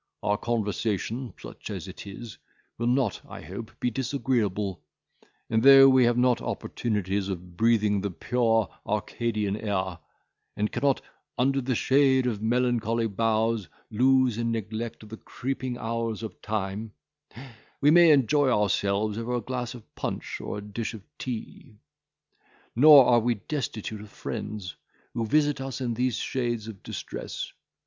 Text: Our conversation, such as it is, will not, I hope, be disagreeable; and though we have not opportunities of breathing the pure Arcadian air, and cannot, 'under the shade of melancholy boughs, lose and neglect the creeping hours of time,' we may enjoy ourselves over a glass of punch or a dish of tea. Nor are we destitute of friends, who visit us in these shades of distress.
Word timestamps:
Our 0.23 0.35
conversation, 0.39 1.31
such 1.39 1.69
as 1.69 1.87
it 1.87 2.07
is, 2.07 2.39
will 2.79 2.87
not, 2.87 3.21
I 3.29 3.41
hope, 3.41 3.79
be 3.79 3.91
disagreeable; 3.91 4.81
and 5.47 5.61
though 5.61 5.87
we 5.89 6.05
have 6.05 6.17
not 6.17 6.41
opportunities 6.41 7.29
of 7.29 7.55
breathing 7.55 8.01
the 8.01 8.09
pure 8.09 8.67
Arcadian 8.83 9.55
air, 9.57 9.99
and 10.57 10.71
cannot, 10.71 11.01
'under 11.37 11.61
the 11.61 11.75
shade 11.75 12.25
of 12.25 12.41
melancholy 12.41 13.05
boughs, 13.05 13.67
lose 13.91 14.39
and 14.39 14.51
neglect 14.51 15.07
the 15.07 15.17
creeping 15.17 15.77
hours 15.77 16.23
of 16.23 16.41
time,' 16.41 16.93
we 17.79 17.91
may 17.91 18.09
enjoy 18.09 18.49
ourselves 18.49 19.19
over 19.19 19.35
a 19.35 19.39
glass 19.41 19.75
of 19.75 19.93
punch 19.93 20.41
or 20.43 20.57
a 20.57 20.61
dish 20.61 20.95
of 20.95 21.03
tea. 21.19 21.77
Nor 22.75 23.05
are 23.05 23.19
we 23.19 23.35
destitute 23.35 24.01
of 24.01 24.09
friends, 24.09 24.75
who 25.13 25.27
visit 25.27 25.61
us 25.61 25.79
in 25.79 25.93
these 25.93 26.15
shades 26.17 26.67
of 26.67 26.81
distress. 26.81 27.53